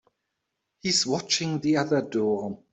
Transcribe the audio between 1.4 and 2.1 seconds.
the other